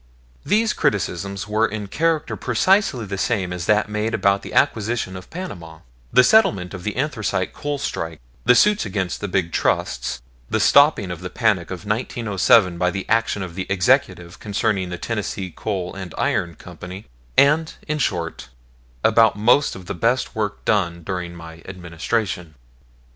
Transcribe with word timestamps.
These 0.43 0.73
criticisms 0.73 1.47
were 1.47 1.67
in 1.67 1.85
character 1.85 2.35
precisely 2.35 3.05
the 3.05 3.19
same 3.19 3.53
as 3.53 3.67
that 3.67 3.87
made 3.87 4.15
about 4.15 4.41
the 4.41 4.51
acquisition 4.51 5.15
of 5.15 5.29
Panama, 5.29 5.81
the 6.11 6.23
settlement 6.23 6.73
of 6.73 6.83
the 6.83 6.95
anthracite 6.95 7.53
coal 7.53 7.77
strike, 7.77 8.19
the 8.43 8.55
suits 8.55 8.83
against 8.83 9.21
the 9.21 9.27
big 9.27 9.51
trusts, 9.51 10.19
the 10.49 10.59
stopping 10.59 11.11
of 11.11 11.21
the 11.21 11.29
panic 11.29 11.69
of 11.69 11.85
1907 11.85 12.79
by 12.79 12.89
the 12.89 13.07
action 13.07 13.43
of 13.43 13.53
the 13.53 13.67
Executive 13.69 14.39
concerning 14.39 14.89
the 14.89 14.97
Tennessee 14.97 15.51
Coal 15.55 15.93
and 15.93 16.15
Iron 16.17 16.55
Company; 16.55 17.05
and, 17.37 17.75
in 17.87 17.99
short, 17.99 18.49
about 19.03 19.35
most 19.37 19.75
of 19.75 19.85
the 19.85 19.93
best 19.93 20.33
work 20.33 20.65
done 20.65 21.03
during 21.03 21.35
my 21.35 21.61
administration. 21.67 22.55